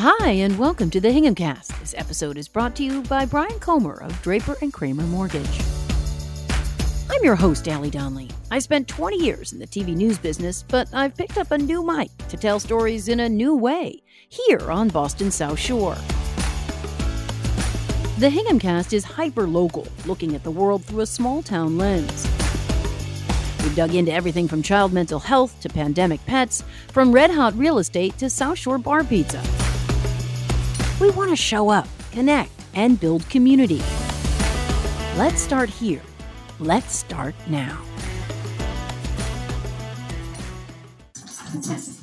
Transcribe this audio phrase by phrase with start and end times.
[0.00, 1.76] Hi, and welcome to the Hingham Cast.
[1.80, 5.60] This episode is brought to you by Brian Comer of Draper and Kramer Mortgage.
[7.10, 8.30] I'm your host, Allie Donnelly.
[8.52, 11.84] I spent 20 years in the TV news business, but I've picked up a new
[11.84, 15.96] mic to tell stories in a new way here on Boston South Shore.
[18.20, 22.24] The Hingham Cast is hyper local, looking at the world through a small town lens.
[23.64, 27.78] We've dug into everything from child mental health to pandemic pets, from red hot real
[27.78, 29.42] estate to South Shore bar pizza.
[31.00, 33.80] We want to show up, connect, and build community.
[35.16, 36.02] Let's start here.
[36.58, 37.80] Let's start now.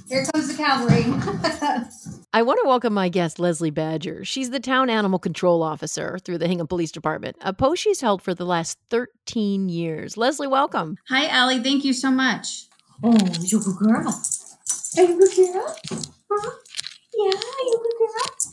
[0.08, 1.03] Here comes the cavalry.
[2.34, 4.23] I want to welcome my guest, Leslie Badger.
[4.23, 8.22] She's the town animal control officer through the Hingham Police Department, a post she's held
[8.22, 10.16] for the last 13 years.
[10.16, 10.98] Leslie, welcome.
[11.09, 11.62] Hi, Allie.
[11.62, 12.67] Thank you so much.
[13.03, 14.23] Oh, you're good girl.
[14.98, 15.75] Are you good girl?
[16.31, 16.52] Huh?
[17.14, 18.44] Yeah, you good girl.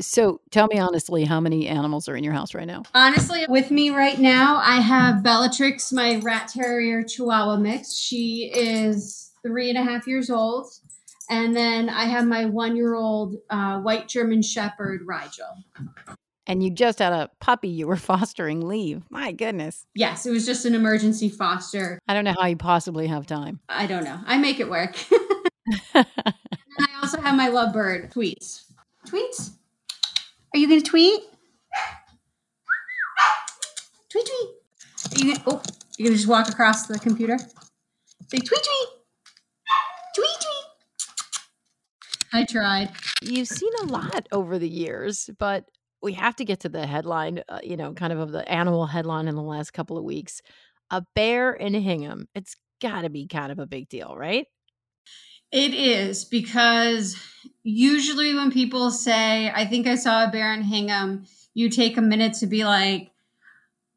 [0.00, 2.82] So tell me honestly, how many animals are in your house right now?
[2.94, 7.94] Honestly, with me right now, I have Bellatrix, my rat terrier chihuahua mix.
[7.94, 10.66] She is three and a half years old.
[11.30, 15.64] And then I have my one year old uh, white German Shepherd, Rigel.
[16.46, 19.04] And you just had a puppy you were fostering leave.
[19.10, 19.86] My goodness.
[19.94, 21.98] Yes, it was just an emergency foster.
[22.08, 23.60] I don't know how you possibly have time.
[23.68, 24.20] I don't know.
[24.26, 24.96] I make it work.
[25.94, 28.64] and I also have my lovebird, Tweets.
[29.06, 29.52] Tweets?
[30.54, 31.22] Are you going to tweet?
[34.10, 34.50] Tweet, tweet.
[35.10, 35.62] Are you gonna, oh,
[35.96, 37.38] you're going to just walk across the computer?
[37.38, 38.88] Say tweet, tweet.
[40.14, 40.64] Tweet, tweet.
[42.34, 42.90] I tried.
[43.22, 45.64] You've seen a lot over the years, but
[46.02, 48.86] we have to get to the headline, uh, you know, kind of of the animal
[48.86, 50.42] headline in the last couple of weeks.
[50.90, 52.26] A bear in Hingham.
[52.34, 54.46] It's got to be kind of a big deal, right?
[55.52, 57.16] It is because
[57.62, 62.02] usually when people say, I think I saw a bear in Hingham, you take a
[62.02, 63.10] minute to be like,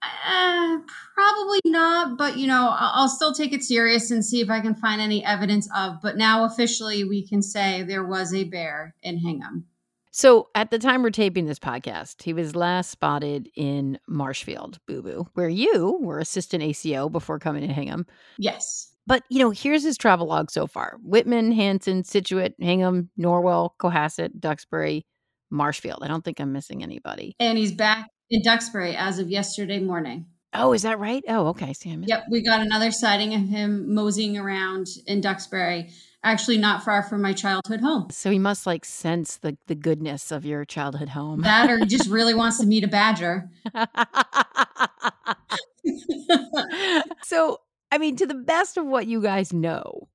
[0.03, 0.78] eh,
[1.13, 4.59] probably not, but you know, I'll, I'll still take it serious and see if I
[4.59, 6.02] can find any evidence of.
[6.02, 9.66] But now officially, we can say there was a bear in Hingham.
[10.12, 15.01] So at the time we're taping this podcast, he was last spotted in Marshfield, Boo
[15.01, 18.06] Boo, where you were assistant ACO before coming to Hingham.
[18.38, 18.94] Yes.
[19.08, 24.40] But, you know, here's his travel log so far Whitman, Hanson, Scituate, Hingham, Norwell, Cohasset,
[24.40, 25.06] Duxbury,
[25.52, 26.04] Marshfield.
[26.04, 27.36] I don't think I'm missing anybody.
[27.40, 30.26] And he's back in Duxbury as of yesterday morning.
[30.58, 31.24] Oh, is that right?
[31.28, 31.74] Oh, okay.
[31.74, 35.90] See, I Yep, we got another sighting of him moseying around in Duxbury,
[36.24, 38.08] actually not far from my childhood home.
[38.10, 41.42] So he must like sense the the goodness of your childhood home.
[41.42, 43.50] That or he just really wants to meet a badger.
[47.24, 47.60] so,
[47.95, 50.09] I mean, to the best of what you guys know,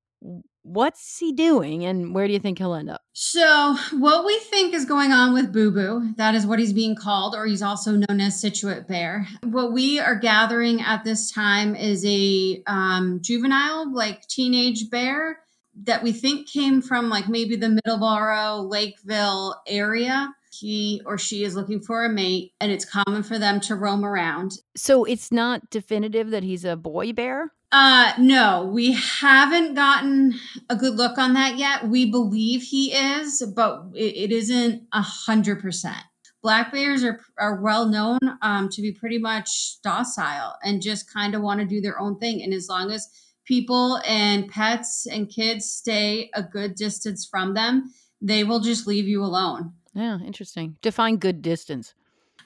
[0.61, 3.01] what's he doing and where do you think he'll end up?
[3.15, 6.95] So, what we think is going on with Boo Boo, that is what he's being
[6.95, 9.27] called, or he's also known as Scituate Bear.
[9.45, 15.39] What we are gathering at this time is a um, juvenile, like teenage bear
[15.85, 20.35] that we think came from like maybe the Middleborough, Lakeville area.
[20.61, 24.05] He or she is looking for a mate, and it's common for them to roam
[24.05, 24.53] around.
[24.77, 27.53] So it's not definitive that he's a boy bear?
[27.73, 30.35] Uh no, we haven't gotten
[30.69, 31.89] a good look on that yet.
[31.89, 36.03] We believe he is, but it, it isn't a hundred percent.
[36.43, 41.35] Black bears are are well known um, to be pretty much docile and just kind
[41.35, 42.43] of want to do their own thing.
[42.43, 43.09] And as long as
[43.45, 49.07] people and pets and kids stay a good distance from them, they will just leave
[49.07, 49.73] you alone.
[49.95, 50.77] Yeah, interesting.
[50.83, 51.95] Define good distance.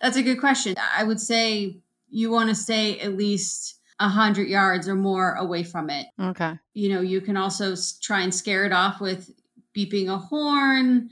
[0.01, 0.75] That's a good question.
[0.97, 1.79] I would say
[2.09, 6.07] you want to stay at least a hundred yards or more away from it.
[6.21, 6.59] Okay.
[6.73, 9.31] You know, you can also try and scare it off with
[9.77, 11.11] beeping a horn,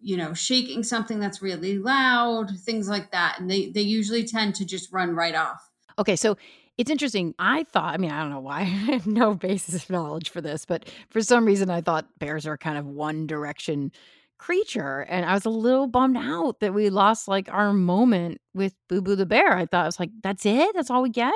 [0.00, 3.38] you know, shaking something that's really loud, things like that.
[3.38, 5.70] And they they usually tend to just run right off.
[5.98, 6.36] Okay, so
[6.76, 7.34] it's interesting.
[7.38, 10.40] I thought, I mean, I don't know why, I have no basis of knowledge for
[10.40, 13.92] this, but for some reason I thought bears are kind of one direction
[14.38, 15.00] creature.
[15.08, 19.00] And I was a little bummed out that we lost like our moment with Boo
[19.02, 19.56] Boo the bear.
[19.56, 20.74] I thought I was like, that's it?
[20.74, 21.34] That's all we get?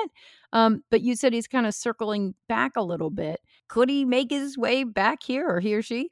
[0.53, 3.39] Um, but you said he's kind of circling back a little bit.
[3.67, 6.11] Could he make his way back here or he or she?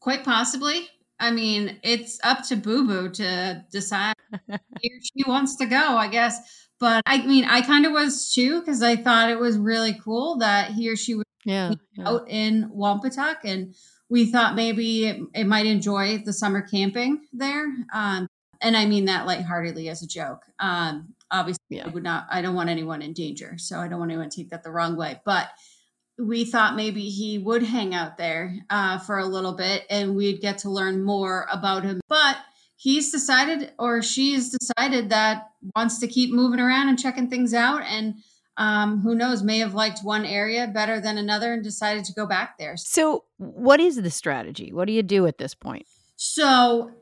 [0.00, 0.88] Quite possibly.
[1.20, 4.14] I mean, it's up to Boo Boo to decide
[4.46, 6.38] where she wants to go, I guess.
[6.80, 10.38] But I mean, I kind of was too because I thought it was really cool
[10.38, 11.74] that he or she was Yeah.
[11.96, 12.08] yeah.
[12.08, 13.74] out in Wompatuck, and
[14.12, 17.64] we thought maybe it, it might enjoy the summer camping there.
[17.94, 18.26] Um,
[18.60, 20.42] and I mean that lightheartedly as a joke.
[20.60, 21.86] Um, obviously, Yeah.
[21.86, 22.26] I would not.
[22.30, 24.70] I don't want anyone in danger, so I don't want anyone to take that the
[24.70, 25.22] wrong way.
[25.24, 25.48] But
[26.18, 30.42] we thought maybe he would hang out there uh, for a little bit, and we'd
[30.42, 31.98] get to learn more about him.
[32.10, 32.36] But
[32.76, 37.80] he's decided or she's decided that wants to keep moving around and checking things out
[37.84, 38.16] and
[38.56, 42.26] um, who knows may have liked one area better than another and decided to go
[42.26, 44.72] back there So, what is the strategy?
[44.72, 45.86] What do you do at this point?
[46.16, 46.92] so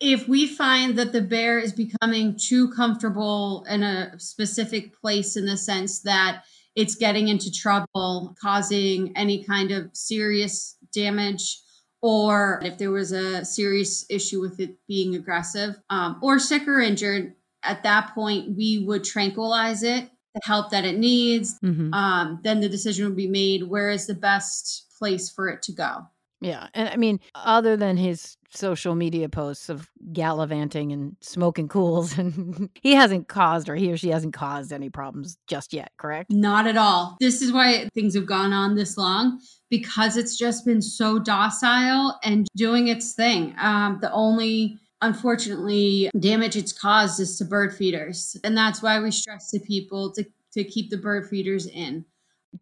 [0.00, 5.44] if we find that the bear is becoming too comfortable in a specific place in
[5.44, 11.60] the sense that it's getting into trouble causing any kind of serious damage
[12.02, 16.80] or if there was a serious issue with it being aggressive um, or sick or
[16.80, 21.58] injured, at that point we would tranquilize it, the help that it needs.
[21.64, 21.92] Mhm.
[21.94, 25.72] Um, then the decision would be made where is the best place for it to
[25.72, 26.06] go.
[26.42, 26.68] Yeah.
[26.72, 32.70] And I mean, other than his social media posts of gallivanting and smoking cools, and
[32.74, 36.30] he hasn't caused or he or she hasn't caused any problems just yet, correct?
[36.30, 37.16] Not at all.
[37.20, 42.18] This is why things have gone on this long because it's just been so docile
[42.24, 43.54] and doing its thing.
[43.58, 48.36] Um, the only, unfortunately, damage it's caused is to bird feeders.
[48.44, 52.04] And that's why we stress to people to, to keep the bird feeders in.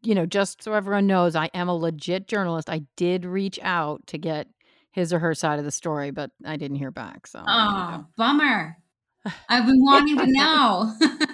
[0.03, 2.69] You know, just so everyone knows, I am a legit journalist.
[2.69, 4.49] I did reach out to get
[4.93, 7.27] his or her side of the story, but I didn't hear back.
[7.27, 8.77] So, what am I gonna Oh, bummer.
[9.49, 10.95] I've been wanting to know.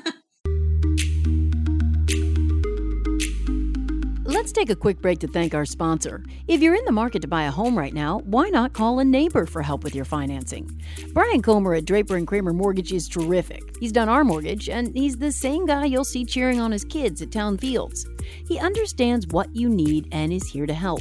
[4.44, 6.22] Let's take a quick break to thank our sponsor.
[6.48, 9.04] If you're in the market to buy a home right now, why not call a
[9.04, 10.82] neighbor for help with your financing?
[11.14, 13.62] Brian Comer at Draper and Kramer Mortgage is terrific.
[13.80, 17.22] He's done our mortgage, and he's the same guy you'll see cheering on his kids
[17.22, 18.06] at Town Fields.
[18.46, 21.00] He understands what you need and is here to help.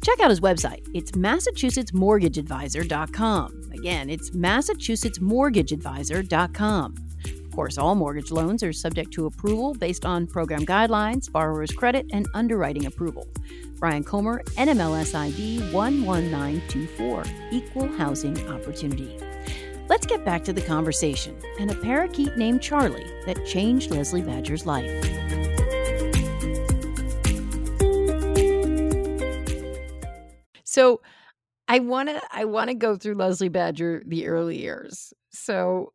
[0.00, 0.86] Check out his website.
[0.94, 3.70] It's massachusettsmortgageadvisor.com.
[3.72, 7.03] Again, it's massachusettsmortgageadvisor.com.
[7.54, 12.04] Of course, all mortgage loans are subject to approval based on program guidelines, borrower's credit,
[12.12, 13.28] and underwriting approval.
[13.78, 19.16] Brian Comer, NMLS ID 11924, Equal Housing Opportunity.
[19.88, 24.66] Let's get back to the conversation and a parakeet named Charlie that changed Leslie Badger's
[24.66, 24.90] life.
[30.64, 31.02] So,
[31.68, 35.14] I want to I want to go through Leslie Badger the early years.
[35.30, 35.92] So,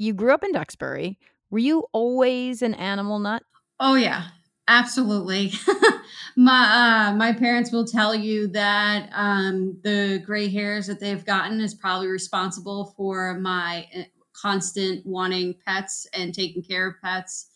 [0.00, 1.18] you grew up in Duxbury.
[1.50, 3.42] Were you always an animal nut?
[3.78, 4.28] Oh yeah,
[4.66, 5.52] absolutely.
[6.36, 11.60] my uh, my parents will tell you that um, the gray hairs that they've gotten
[11.60, 14.02] is probably responsible for my uh,
[14.32, 17.48] constant wanting pets and taking care of pets.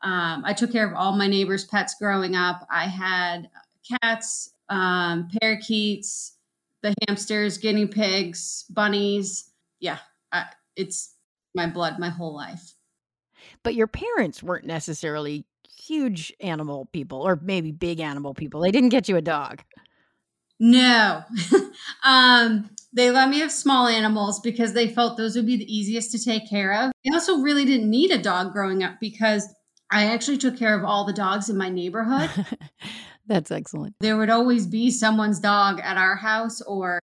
[0.00, 2.66] Um, I took care of all my neighbors' pets growing up.
[2.70, 3.50] I had
[4.00, 6.38] cats, um, parakeets,
[6.80, 9.50] the hamsters, guinea pigs, bunnies.
[9.80, 9.98] Yeah,
[10.32, 11.14] I, it's
[11.54, 12.74] my blood, my whole life.
[13.62, 18.60] But your parents weren't necessarily huge animal people or maybe big animal people.
[18.60, 19.62] They didn't get you a dog.
[20.58, 21.22] No.
[22.04, 26.12] um, they let me have small animals because they felt those would be the easiest
[26.12, 26.92] to take care of.
[27.06, 29.48] I also really didn't need a dog growing up because
[29.90, 32.30] I actually took care of all the dogs in my neighborhood.
[33.26, 33.94] That's excellent.
[34.00, 37.00] there would always be someone's dog at our house or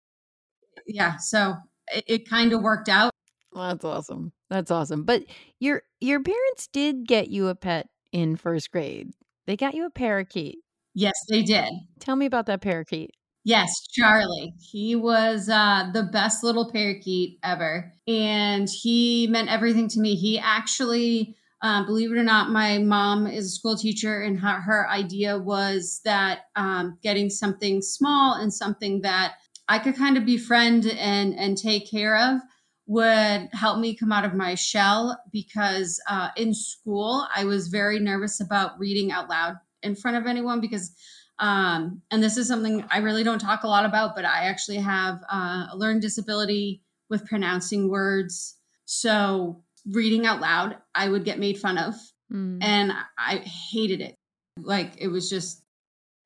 [0.87, 1.57] yeah, so
[1.93, 3.12] it, it kind of worked out.
[3.55, 4.33] That's awesome.
[4.51, 5.05] That's awesome.
[5.05, 5.25] But
[5.61, 9.11] your your parents did get you a pet in first grade.
[9.47, 10.59] They got you a parakeet.
[10.95, 11.71] Yes, they did.
[12.01, 13.11] Tell me about that parakeet.
[13.45, 14.55] Yes, Charlie.
[14.61, 17.93] He was uh, the best little parakeet ever.
[18.07, 20.15] And he meant everything to me.
[20.15, 24.61] He actually, uh, believe it or not, my mom is a school teacher, and her,
[24.61, 29.35] her idea was that um, getting something small and something that
[29.69, 32.41] I could kind of befriend and, and take care of
[32.87, 37.99] would help me come out of my shell because uh, in school, I was very
[37.99, 40.95] nervous about reading out loud in front of anyone because
[41.39, 44.77] um, and this is something I really don't talk a lot about, but I actually
[44.77, 48.57] have uh, a learned disability with pronouncing words.
[48.85, 51.95] So reading out loud, I would get made fun of,
[52.33, 52.63] Mm.
[52.63, 54.15] and I hated it.
[54.57, 55.63] Like it was just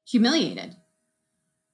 [0.08, 0.76] humiliated,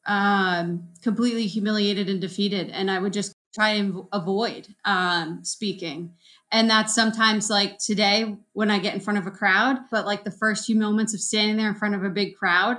[0.06, 6.14] um, completely humiliated and defeated, and I would just try and avoid um, speaking.
[6.50, 10.24] And that's sometimes like today when I get in front of a crowd, but like
[10.24, 12.78] the first few moments of standing there in front of a big crowd,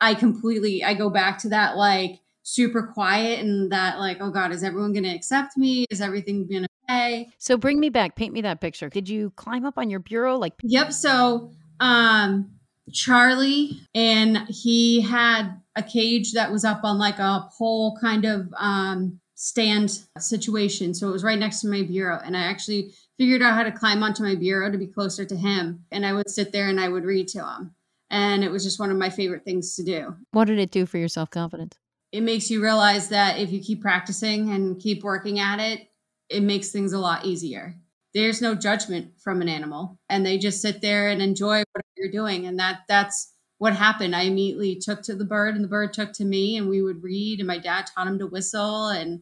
[0.00, 4.50] I completely I go back to that like super quiet and that like oh god
[4.50, 8.16] is everyone going to accept me is everything going to okay So bring me back.
[8.16, 8.88] Paint me that picture.
[8.88, 11.50] Did you climb up on your bureau like yep so
[11.80, 12.52] um
[12.92, 18.48] Charlie and he had a cage that was up on like a pole kind of
[18.58, 23.40] um stand situation so it was right next to my bureau and I actually figured
[23.40, 26.28] out how to climb onto my bureau to be closer to him and I would
[26.28, 27.74] sit there and I would read to him
[28.10, 30.84] and it was just one of my favorite things to do what did it do
[30.84, 31.78] for your self-confidence?
[32.12, 35.88] it makes you realize that if you keep practicing and keep working at it,
[36.28, 37.76] it makes things a lot easier.
[38.14, 42.10] There's no judgment from an animal and they just sit there and enjoy what you're
[42.10, 42.46] doing.
[42.46, 44.16] And that that's what happened.
[44.16, 47.02] I immediately took to the bird and the bird took to me and we would
[47.02, 49.20] read and my dad taught him to whistle and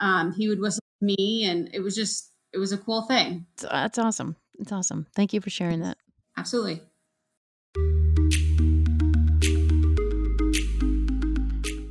[0.00, 3.46] um, he would whistle to me and it was just it was a cool thing.
[3.60, 4.36] That's awesome.
[4.58, 5.06] It's awesome.
[5.14, 5.98] Thank you for sharing that.
[6.36, 6.80] Absolutely.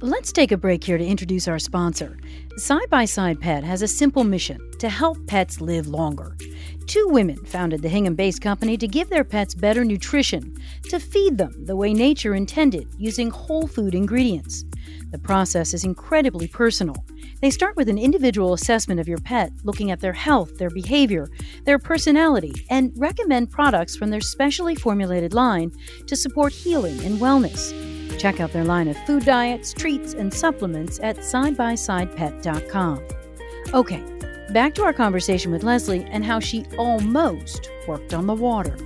[0.02, 2.20] Let's take a break here to introduce our sponsor.
[2.58, 6.38] Side by Side Pet has a simple mission to help pets live longer.
[6.86, 10.56] Two women founded the Hingham based company to give their pets better nutrition,
[10.90, 14.64] to feed them the way nature intended using whole food ingredients.
[15.12, 17.04] The process is incredibly personal.
[17.42, 21.27] They start with an individual assessment of your pet, looking at their health, their behavior,
[21.65, 25.72] their personality, and recommend products from their specially formulated line
[26.08, 27.74] to support healing and wellness.
[28.20, 33.01] Check out their line of food diets, treats, and supplements at sidebysidepet.com.
[33.74, 34.04] Okay,
[34.51, 38.77] back to our conversation with Leslie and how she almost worked on the water.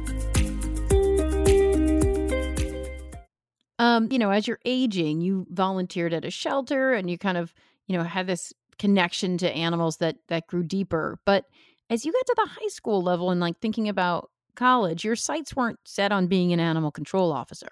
[3.77, 7.53] Um, you know, as you're aging, you volunteered at a shelter and you kind of,
[7.89, 11.19] you know, had this connection to animals that that grew deeper.
[11.25, 11.45] But
[11.89, 15.55] as you got to the high school level and like thinking about college, your sights
[15.55, 17.69] weren't set on being an animal control officer.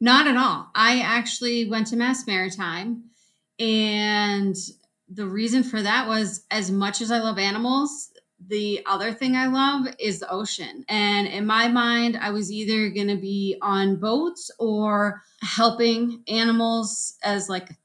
[0.00, 0.68] Not at all.
[0.74, 3.04] I actually went to Mass Maritime,
[3.58, 4.56] and
[5.08, 8.10] the reason for that was as much as I love animals,
[8.48, 10.84] the other thing I love is the ocean.
[10.88, 17.18] And in my mind, I was either going to be on boats or helping animals
[17.22, 17.76] as like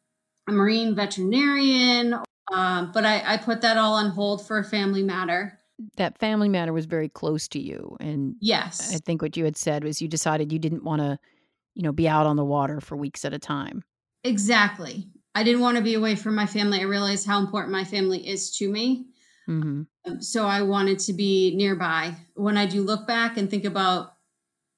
[0.47, 2.15] a marine veterinarian.
[2.53, 5.59] Um, but I, I put that all on hold for a family matter.
[5.97, 7.97] That family matter was very close to you.
[7.99, 11.19] And yes, I think what you had said was you decided you didn't want to
[11.75, 13.83] you know, be out on the water for weeks at a time.
[14.23, 15.09] Exactly.
[15.35, 16.79] I didn't want to be away from my family.
[16.79, 19.07] I realized how important my family is to me.
[19.47, 19.83] Mm-hmm.
[20.07, 22.15] Um, so I wanted to be nearby.
[22.33, 24.13] When I do look back and think about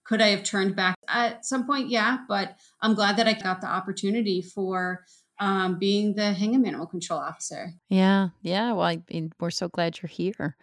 [0.04, 1.90] could I have turned back at some point?
[1.90, 5.06] Yeah, but I'm glad that I got the opportunity for
[5.40, 7.74] um, being the Hingham Animal Control Officer.
[7.90, 8.72] Yeah, yeah.
[8.72, 10.56] Well, I mean, we're so glad you're here.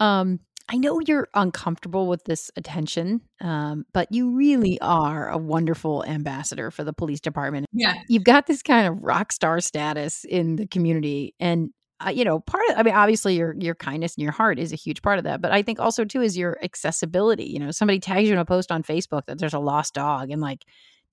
[0.00, 6.04] Um, I know you're uncomfortable with this attention, um, but you really are a wonderful
[6.06, 7.66] ambassador for the police department.
[7.70, 7.94] Yeah.
[8.08, 11.34] You've got this kind of rock star status in the community.
[11.38, 11.70] And,
[12.04, 14.72] uh, you know, part of, I mean, obviously your, your kindness and your heart is
[14.72, 15.42] a huge part of that.
[15.42, 17.44] But I think also, too, is your accessibility.
[17.44, 20.30] You know, somebody tags you in a post on Facebook that there's a lost dog
[20.30, 20.64] and like,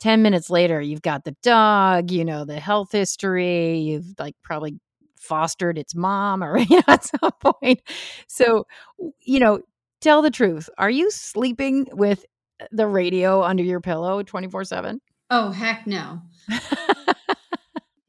[0.01, 4.77] 10 minutes later you've got the dog you know the health history you've like probably
[5.21, 7.81] fostered its mom or you know, at some point.
[8.27, 8.65] So,
[9.21, 9.61] you know,
[10.01, 10.69] tell the truth.
[10.77, 12.25] Are you sleeping with
[12.59, 14.99] uh, the radio under your pillow 24 7?
[15.29, 16.21] Oh, heck no.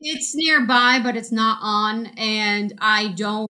[0.01, 2.07] it's nearby, but it's not on.
[2.17, 3.49] And I don't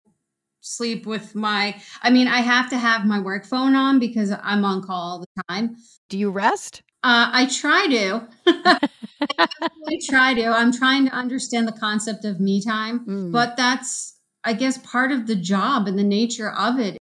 [0.61, 4.63] sleep with my, I mean, I have to have my work phone on because I'm
[4.63, 5.75] on call all the time.
[6.09, 6.83] Do you rest?
[7.07, 8.27] Uh, I try to.
[9.87, 10.47] I try to.
[10.47, 13.31] I'm trying to understand the concept of me time, mm.
[13.31, 16.97] but that's, I guess, part of the job and the nature of it.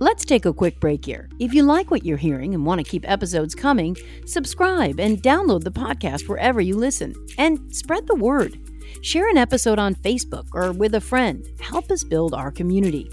[0.00, 1.30] Let's take a quick break here.
[1.38, 5.62] If you like what you're hearing and want to keep episodes coming, subscribe and download
[5.62, 8.58] the podcast wherever you listen and spread the word.
[9.02, 11.46] Share an episode on Facebook or with a friend.
[11.60, 13.08] Help us build our community.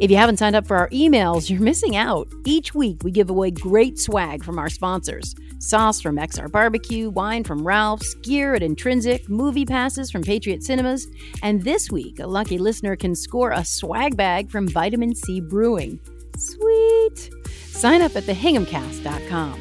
[0.00, 2.28] If you haven't signed up for our emails, you're missing out.
[2.44, 7.42] Each week, we give away great swag from our sponsors sauce from XR Barbecue, wine
[7.42, 11.06] from Ralph's, gear at Intrinsic, movie passes from Patriot Cinemas,
[11.42, 15.98] and this week, a lucky listener can score a swag bag from Vitamin Sea Brewing.
[16.36, 17.30] Sweet!
[17.68, 19.60] Sign up at thehinghamcast.com.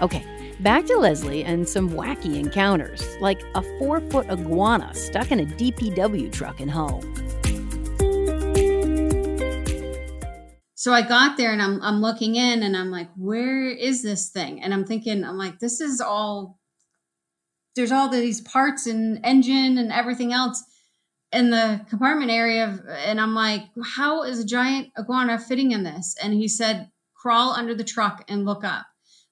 [0.00, 0.24] Okay,
[0.60, 5.44] back to Leslie and some wacky encounters, like a four foot iguana stuck in a
[5.44, 7.04] DPW truck in Hull.
[10.82, 14.30] So I got there and I'm I'm looking in and I'm like, where is this
[14.30, 14.60] thing?
[14.60, 16.58] And I'm thinking, I'm like, this is all
[17.76, 20.60] there's all these parts and engine and everything else
[21.30, 23.62] in the compartment area and I'm like,
[23.94, 26.16] how is a giant iguana fitting in this?
[26.20, 28.86] And he said, crawl under the truck and look up.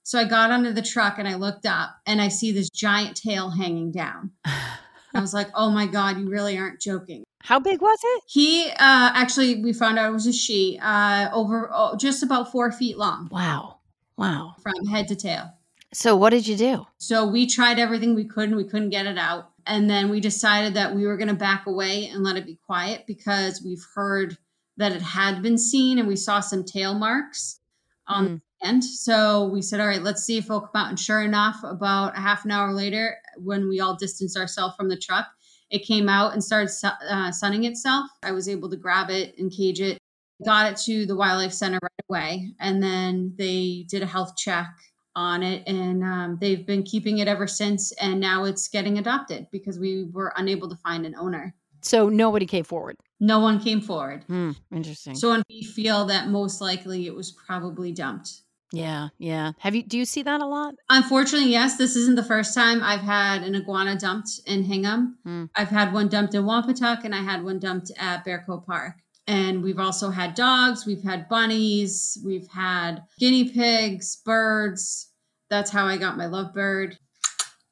[0.04, 3.16] So I got under the truck and I looked up and I see this giant
[3.16, 4.30] tail hanging down.
[4.44, 7.24] I was like, oh my God, you really aren't joking.
[7.42, 8.22] How big was it?
[8.26, 12.52] He uh, actually, we found out it was a she, uh, over oh, just about
[12.52, 13.28] four feet long.
[13.30, 13.78] Wow.
[14.16, 14.54] Wow.
[14.62, 15.54] From head to tail.
[15.92, 16.86] So, what did you do?
[16.98, 19.50] So, we tried everything we could and we couldn't get it out.
[19.66, 22.58] And then we decided that we were going to back away and let it be
[22.66, 24.36] quiet because we've heard
[24.76, 27.60] that it had been seen and we saw some tail marks
[28.06, 28.40] on mm.
[28.60, 28.84] the end.
[28.84, 30.90] So, we said, all right, let's see if it'll come out.
[30.90, 34.90] And sure enough, about a half an hour later, when we all distanced ourselves from
[34.90, 35.26] the truck,
[35.70, 38.10] it came out and started su- uh, sunning itself.
[38.22, 39.98] I was able to grab it and cage it,
[40.44, 44.68] got it to the wildlife center right away, and then they did a health check
[45.16, 47.92] on it, and um, they've been keeping it ever since.
[47.92, 51.54] And now it's getting adopted because we were unable to find an owner.
[51.82, 52.96] So nobody came forward.
[53.20, 54.24] No one came forward.
[54.24, 55.14] Hmm, interesting.
[55.14, 58.42] So we feel that most likely it was probably dumped.
[58.72, 59.52] Yeah, yeah.
[59.58, 60.74] Have you do you see that a lot?
[60.88, 65.18] Unfortunately, yes, this isn't the first time I've had an iguana dumped in Hingham.
[65.24, 65.46] Hmm.
[65.56, 68.94] I've had one dumped in Wompatuck and I had one dumped at Bare Cove Park.
[69.26, 75.08] And we've also had dogs, we've had bunnies, we've had guinea pigs, birds.
[75.50, 76.96] That's how I got my lovebird.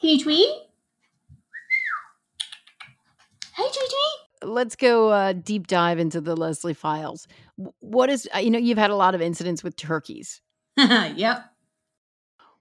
[0.00, 0.48] Can you tweet?
[3.56, 4.50] Hey, tweet tweet.
[4.50, 7.26] Let's go uh, deep dive into the Leslie files.
[7.80, 10.40] What is uh, you know you've had a lot of incidents with turkeys.
[11.16, 11.44] yep.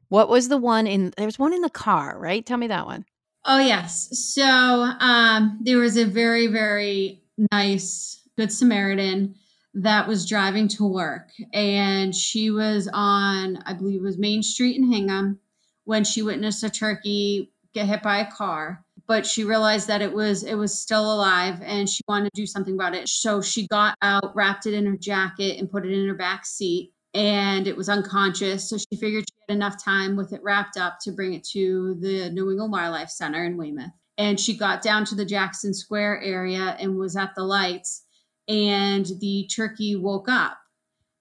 [0.09, 1.13] What was the one in?
[1.17, 2.45] There's one in the car, right?
[2.45, 3.05] Tell me that one.
[3.45, 4.09] Oh yes.
[4.33, 7.21] So um, there was a very very
[7.51, 9.36] nice good Samaritan
[9.74, 14.77] that was driving to work, and she was on I believe it was Main Street
[14.77, 15.39] in Hingham
[15.83, 18.83] when she witnessed a turkey get hit by a car.
[19.07, 22.45] But she realized that it was it was still alive, and she wanted to do
[22.45, 23.07] something about it.
[23.07, 26.45] So she got out, wrapped it in her jacket, and put it in her back
[26.45, 26.91] seat.
[27.17, 28.69] And it was unconscious.
[28.69, 31.95] So she figured she had enough time with it wrapped up to bring it to
[32.00, 33.91] the New England Wildlife Center in Weymouth.
[34.19, 38.05] And she got down to the Jackson Square area and was at the lights.
[38.47, 40.59] And the turkey woke up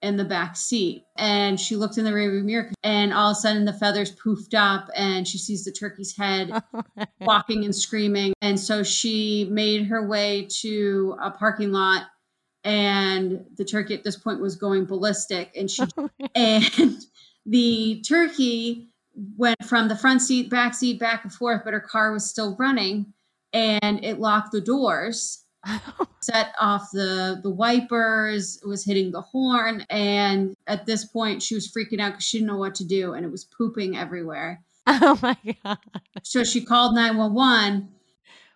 [0.02, 1.04] in the back seat.
[1.16, 4.54] And she looked in the rearview mirror, and all of a sudden the feathers poofed
[4.54, 6.62] up, and she sees the turkey's head
[7.20, 8.34] walking and screaming.
[8.42, 12.02] And so she made her way to a parking lot,
[12.66, 15.52] and the turkey at this point was going ballistic.
[15.56, 17.00] And she oh, and
[17.46, 18.88] the turkey
[19.37, 22.56] went from the front seat, back seat, back and forth, but her car was still
[22.58, 23.14] running,
[23.52, 25.45] and it locked the doors
[26.21, 31.73] set off the the wipers was hitting the horn and at this point she was
[31.73, 35.19] freaking out because she didn't know what to do and it was pooping everywhere oh
[35.21, 35.78] my god!
[36.23, 37.88] so she called 911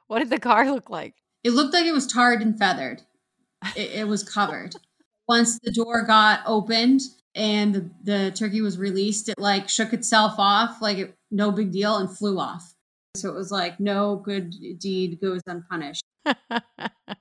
[0.06, 1.14] What did the car look like?
[1.42, 3.02] it looked like it was tarred and feathered
[3.76, 4.74] it, it was covered.
[5.28, 7.00] Once the door got opened
[7.34, 11.70] and the, the turkey was released it like shook itself off like it, no big
[11.70, 12.74] deal and flew off.
[13.16, 16.04] So it was like no good deed goes unpunished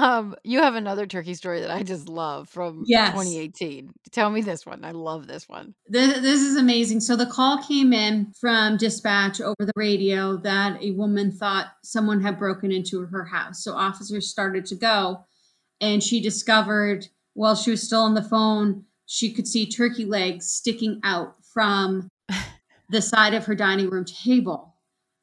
[0.00, 3.12] um, you have another turkey story that I just love from Yes.
[3.12, 3.92] 2018.
[4.10, 4.84] Tell me this one.
[4.84, 5.74] I love this one.
[5.88, 7.00] This, this is amazing.
[7.00, 12.20] So the call came in from dispatch over the radio that a woman thought someone
[12.22, 13.62] had broken into her house.
[13.62, 15.24] So officers started to go,
[15.80, 20.46] and she discovered while she was still on the phone, she could see turkey legs
[20.50, 22.08] sticking out from
[22.90, 24.69] the side of her dining room table.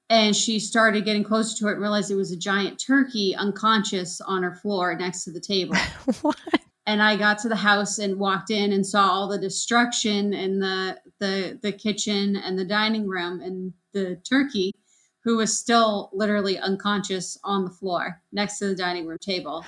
[0.09, 4.21] And she started getting closer to it and realized it was a giant turkey unconscious
[4.21, 5.75] on her floor next to the table
[6.21, 6.37] what?
[6.87, 10.59] and I got to the house and walked in and saw all the destruction in
[10.59, 14.73] the the the kitchen and the dining room and the turkey
[15.23, 19.65] who was still literally unconscious on the floor next to the dining room table.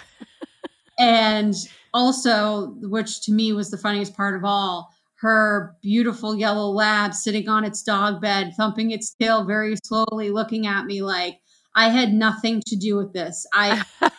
[0.99, 1.54] and
[1.93, 7.49] also which to me was the funniest part of all her beautiful yellow lab sitting
[7.49, 11.36] on its dog bed thumping its tail very slowly looking at me like
[11.75, 13.45] I had nothing to do with this.
[13.53, 14.12] I on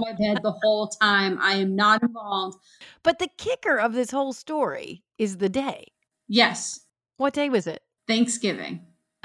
[0.00, 1.38] my bed the whole time.
[1.40, 2.58] I am not involved.
[3.02, 5.86] but the kicker of this whole story is the day.
[6.28, 6.80] Yes,
[7.16, 7.82] What day was it?
[8.06, 8.80] Thanksgiving.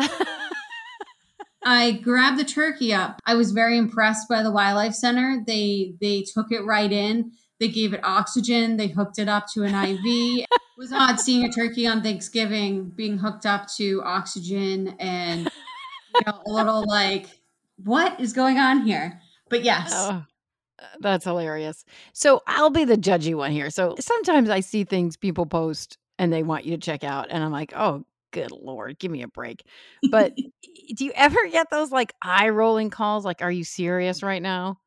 [1.64, 3.20] I grabbed the turkey up.
[3.26, 5.44] I was very impressed by the wildlife center.
[5.46, 7.32] They they took it right in.
[7.62, 8.76] They gave it oxygen.
[8.76, 10.00] They hooked it up to an IV.
[10.04, 10.48] it
[10.80, 15.44] was odd seeing a turkey on Thanksgiving being hooked up to oxygen and
[16.16, 17.28] you know a little like
[17.84, 19.22] what is going on here?
[19.48, 19.92] But yes.
[19.94, 20.24] Oh,
[21.02, 21.86] that's hilarious.
[22.14, 23.70] So I'll be the judgy one here.
[23.70, 27.44] So sometimes I see things people post and they want you to check out, and
[27.44, 29.64] I'm like, oh, good lord, give me a break.
[30.10, 30.36] But
[30.96, 33.24] do you ever get those like eye rolling calls?
[33.24, 34.80] Like, are you serious right now?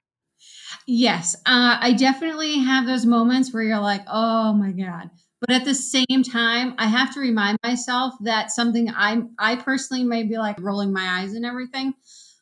[0.87, 5.11] Yes, uh, I definitely have those moments where you're like, oh my God.
[5.41, 10.05] But at the same time, I have to remind myself that something I I personally
[10.05, 11.95] may be like rolling my eyes and everything,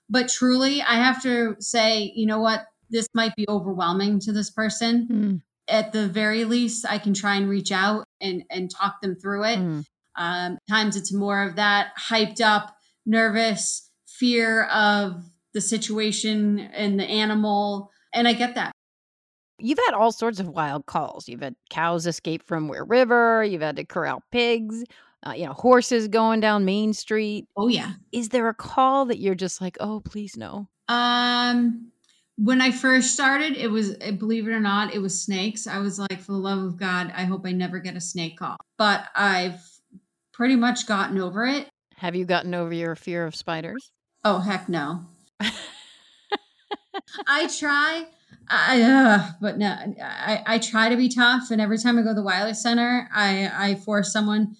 [0.08, 4.50] but truly, I have to say, you know what, this might be overwhelming to this
[4.50, 5.08] person.
[5.10, 9.16] Mm, At the very least, I can try and reach out and and talk them
[9.16, 9.58] through it.
[9.58, 9.84] mm.
[10.16, 12.76] Um, times it's more of that hyped up,
[13.06, 18.72] nervous fear of the situation and the animal, and I get that.
[19.58, 21.28] You've had all sorts of wild calls.
[21.28, 23.44] You've had cows escape from Weir River.
[23.44, 24.84] You've had to corral pigs.
[25.24, 27.46] Uh, you know, horses going down Main Street.
[27.56, 27.92] Oh yeah.
[28.10, 30.68] Is there a call that you're just like, oh, please no?
[30.88, 31.92] Um,
[32.36, 35.68] when I first started, it was eh, believe it or not, it was snakes.
[35.68, 38.38] I was like, for the love of God, I hope I never get a snake
[38.38, 38.56] call.
[38.78, 39.60] But I've
[40.32, 41.68] pretty much gotten over it.
[41.96, 43.92] Have you gotten over your fear of spiders?
[44.24, 45.06] Oh heck no.
[47.26, 48.06] I try.
[48.48, 52.08] I uh, but no, I, I try to be tough, and every time I go
[52.08, 54.56] to the wildlife center, I I force someone.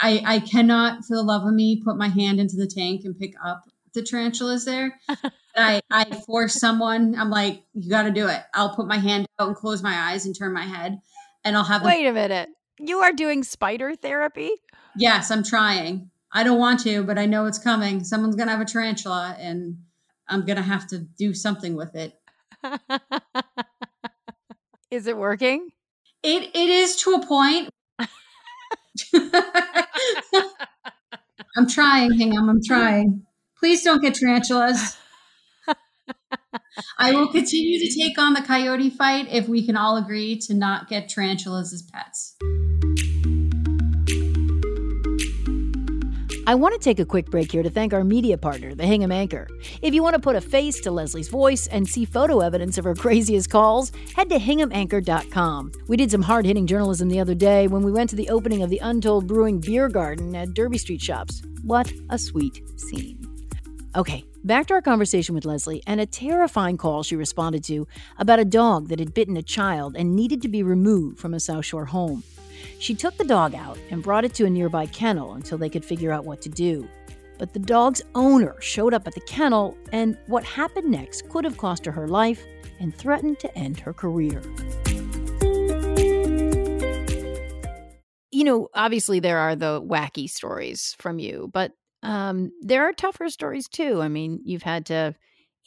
[0.00, 3.18] I I cannot, for the love of me, put my hand into the tank and
[3.18, 3.64] pick up
[3.94, 4.98] the tarantulas there.
[5.56, 7.14] I I force someone.
[7.16, 8.40] I'm like, you got to do it.
[8.54, 10.98] I'll put my hand out and close my eyes and turn my head,
[11.44, 11.84] and I'll have.
[11.84, 12.48] Wait a minute.
[12.78, 14.50] You are doing spider therapy?
[14.96, 16.10] yes, I'm trying.
[16.32, 18.04] I don't want to, but I know it's coming.
[18.04, 19.78] Someone's gonna have a tarantula, and
[20.28, 22.14] I'm gonna have to do something with it.
[24.90, 25.70] Is it working?
[26.22, 27.70] It it is to a point.
[31.56, 32.48] I'm trying, Hingham.
[32.48, 33.26] I'm trying.
[33.58, 34.96] Please don't get tarantulas.
[36.98, 40.54] I will continue to take on the coyote fight if we can all agree to
[40.54, 42.36] not get tarantulas as pets.
[46.44, 49.12] I want to take a quick break here to thank our media partner, the Hingham
[49.12, 49.46] Anchor.
[49.80, 52.84] If you want to put a face to Leslie's voice and see photo evidence of
[52.84, 55.70] her craziest calls, head to hinghamanchor.com.
[55.86, 58.60] We did some hard hitting journalism the other day when we went to the opening
[58.62, 61.42] of the Untold Brewing Beer Garden at Derby Street Shops.
[61.62, 63.20] What a sweet scene.
[63.94, 67.86] Okay, back to our conversation with Leslie and a terrifying call she responded to
[68.18, 71.40] about a dog that had bitten a child and needed to be removed from a
[71.40, 72.24] South Shore home.
[72.82, 75.84] She took the dog out and brought it to a nearby kennel until they could
[75.84, 76.88] figure out what to do.
[77.38, 81.56] But the dog's owner showed up at the kennel, and what happened next could have
[81.58, 82.44] cost her her life
[82.80, 84.42] and threatened to end her career.
[88.32, 93.28] You know, obviously there are the wacky stories from you, but um, there are tougher
[93.28, 94.02] stories too.
[94.02, 95.14] I mean, you've had to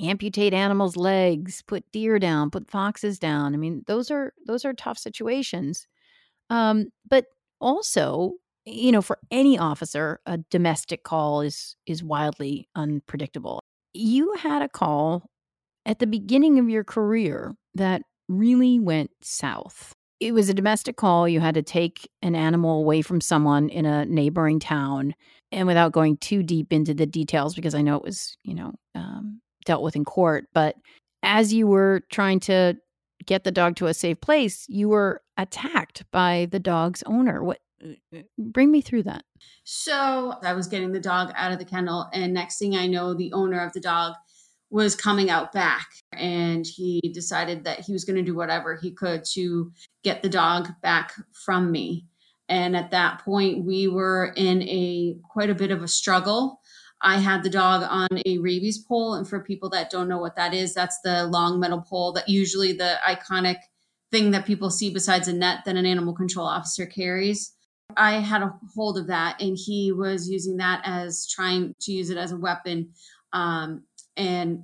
[0.01, 3.53] amputate animals' legs, put deer down, put foxes down.
[3.53, 5.87] I mean, those are those are tough situations.
[6.49, 7.25] Um, but
[7.59, 8.33] also,
[8.65, 13.59] you know, for any officer, a domestic call is is wildly unpredictable.
[13.93, 15.29] You had a call
[15.85, 19.93] at the beginning of your career that really went south.
[20.19, 21.27] It was a domestic call.
[21.27, 25.13] You had to take an animal away from someone in a neighboring town.
[25.51, 28.73] And without going too deep into the details, because I know it was, you know,
[28.95, 30.75] um, dealt with in court, but
[31.23, 32.75] as you were trying to
[33.25, 37.43] get the dog to a safe place, you were attacked by the dog's owner.
[37.43, 39.23] What uh, bring me through that?
[39.63, 43.13] So I was getting the dog out of the kennel, and next thing I know,
[43.13, 44.13] the owner of the dog
[44.69, 48.91] was coming out back and he decided that he was going to do whatever he
[48.91, 49.71] could to
[50.03, 51.13] get the dog back
[51.45, 52.05] from me
[52.49, 56.59] and at that point we were in a quite a bit of a struggle
[57.05, 59.13] I had the dog on a rabies pole.
[59.13, 62.27] And for people that don't know what that is, that's the long metal pole that
[62.27, 63.57] usually the iconic
[64.11, 67.53] thing that people see besides a net that an animal control officer carries.
[67.95, 72.09] I had a hold of that, and he was using that as trying to use
[72.09, 72.89] it as a weapon
[73.31, 73.83] um,
[74.17, 74.63] and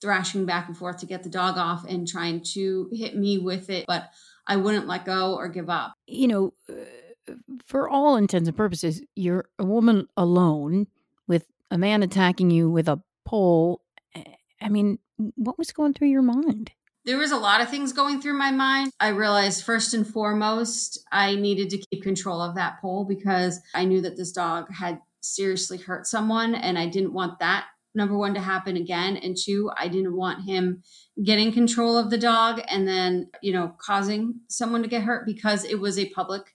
[0.00, 3.70] thrashing back and forth to get the dog off and trying to hit me with
[3.70, 3.84] it.
[3.86, 4.10] But
[4.44, 5.94] I wouldn't let go or give up.
[6.08, 10.88] You know, uh, for all intents and purposes, you're a woman alone
[11.28, 13.82] with a man attacking you with a pole.
[14.14, 14.24] Eh,
[14.60, 14.98] I mean,
[15.36, 16.72] what was going through your mind?
[17.04, 18.92] There was a lot of things going through my mind.
[19.00, 23.84] I realized first and foremost, I needed to keep control of that pole because I
[23.84, 28.34] knew that this dog had seriously hurt someone and I didn't want that number one
[28.34, 30.82] to happen again and two i didn't want him
[31.22, 35.64] getting control of the dog and then you know causing someone to get hurt because
[35.64, 36.54] it was a public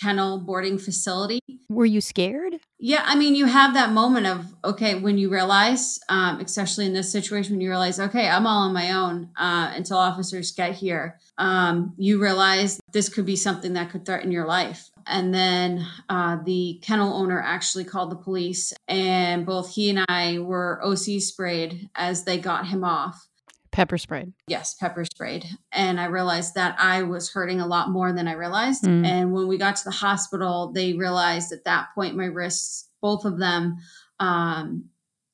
[0.00, 1.40] kennel boarding facility.
[1.68, 2.54] Were you scared?
[2.78, 6.92] Yeah, I mean, you have that moment of okay when you realize, um, especially in
[6.92, 10.74] this situation, when you realize, okay, I'm all on my own uh, until officers get
[10.74, 11.18] here.
[11.38, 14.90] Um, you realize this could be something that could threaten your life.
[15.06, 20.38] And then uh, the kennel owner actually called the police, and both he and I
[20.38, 23.28] were OC sprayed as they got him off.
[23.72, 24.34] Pepper sprayed.
[24.46, 25.46] Yes, pepper sprayed.
[25.72, 28.84] And I realized that I was hurting a lot more than I realized.
[28.84, 29.06] Mm.
[29.06, 33.24] And when we got to the hospital, they realized at that point my wrists, both
[33.24, 33.78] of them,
[34.20, 34.90] um,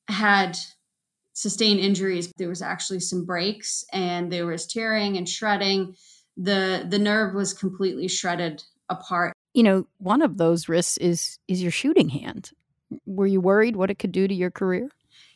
[0.09, 0.57] had
[1.33, 2.33] sustained injuries.
[2.37, 5.97] There was actually some breaks and there was tearing and shredding.
[6.37, 9.33] The the nerve was completely shredded apart.
[9.53, 12.53] You know, one of those risks is is your shooting hand.
[13.05, 14.91] Were you worried what it could do to your career?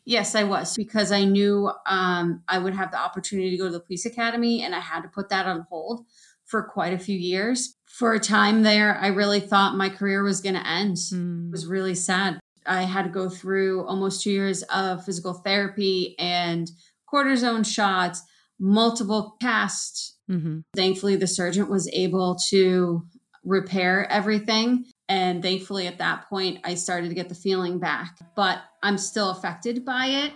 [0.05, 3.73] Yes, I was because I knew um, I would have the opportunity to go to
[3.73, 6.05] the police academy, and I had to put that on hold
[6.45, 7.77] for quite a few years.
[7.87, 10.97] For a time there, I really thought my career was going to end.
[10.97, 11.49] Mm.
[11.49, 12.41] It was really sad.
[12.67, 16.71] I had to go through almost two years of physical therapy and
[17.13, 18.23] cortisone shots,
[18.59, 20.17] multiple casts.
[20.31, 20.61] Mm-hmm.
[20.75, 23.07] Thankfully, the surgeon was able to
[23.45, 24.85] repair everything.
[25.13, 29.29] And thankfully, at that point, I started to get the feeling back, but I'm still
[29.29, 30.33] affected by it.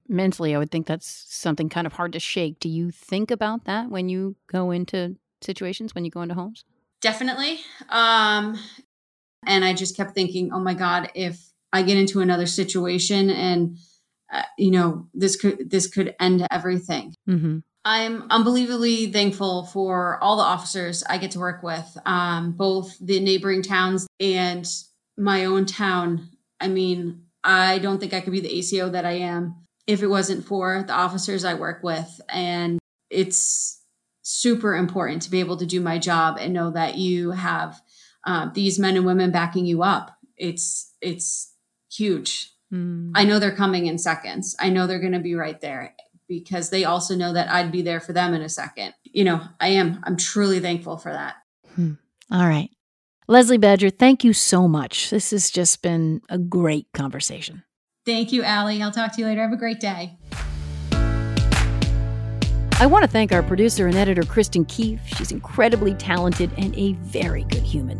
[0.09, 2.59] Mentally, I would think that's something kind of hard to shake.
[2.59, 6.65] Do you think about that when you go into situations, when you go into homes?
[6.99, 7.59] Definitely.
[7.89, 8.59] Um,
[9.45, 13.77] and I just kept thinking, oh my God, if I get into another situation and,
[14.33, 17.13] uh, you know, this could, this could end everything.
[17.29, 17.59] Mm-hmm.
[17.89, 23.21] I'm unbelievably thankful for all the officers I get to work with, um, both the
[23.21, 24.67] neighboring towns and
[25.17, 26.31] my own town.
[26.59, 29.55] I mean, I don't think I could be the ACO that I am
[29.87, 32.19] if it wasn't for the officers I work with.
[32.27, 32.77] And
[33.09, 33.81] it's
[34.21, 37.81] super important to be able to do my job and know that you have
[38.25, 40.11] uh, these men and women backing you up.
[40.35, 41.53] It's it's
[41.89, 42.51] huge.
[42.73, 43.11] Mm.
[43.15, 44.57] I know they're coming in seconds.
[44.59, 45.95] I know they're going to be right there
[46.27, 48.93] because they also know that I'd be there for them in a second.
[49.03, 49.99] You know, I am.
[50.03, 51.35] I'm truly thankful for that.
[51.75, 51.93] Hmm.
[52.31, 52.69] All right.
[53.27, 55.09] Leslie Badger, thank you so much.
[55.09, 57.63] This has just been a great conversation.
[58.05, 58.81] Thank you, Allie.
[58.81, 59.41] I'll talk to you later.
[59.41, 60.17] Have a great day.
[62.79, 65.01] I want to thank our producer and editor, Kristen Keefe.
[65.17, 67.99] She's incredibly talented and a very good human.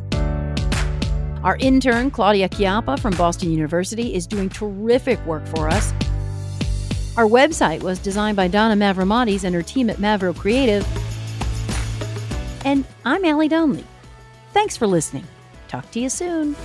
[1.44, 5.94] Our intern, Claudia Chiappa from Boston University, is doing terrific work for us.
[7.18, 10.86] Our website was designed by Donna Mavromatis and her team at Mavro Creative.
[12.64, 13.86] And I'm Allie Donnelly.
[14.54, 15.26] Thanks for listening.
[15.68, 16.56] Talk to you soon.